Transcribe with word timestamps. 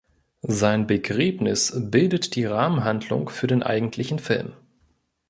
Sein 0.47 0.87
Begräbnis 0.87 1.73
bildet 1.79 2.33
die 2.35 2.45
Rahmenhandlung 2.45 3.29
für 3.29 3.45
den 3.45 3.61
eigentlichen 3.61 4.17
Film. 4.17 4.53